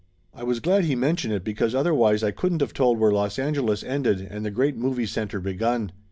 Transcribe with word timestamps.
I 0.33 0.41
was 0.41 0.59
glad 0.59 0.85
he 0.85 0.95
mentioned 0.95 1.31
it 1.31 1.43
because 1.43 1.75
otherwise 1.75 2.23
I 2.23 2.31
couldn't 2.31 2.63
of 2.63 2.73
told 2.73 2.97
where 2.97 3.11
Los 3.11 3.37
Angeles 3.37 3.83
ended 3.83 4.19
and 4.19 4.43
the 4.43 4.49
great 4.49 4.75
movie 4.75 5.05
center 5.05 5.39
begun. 5.39 5.91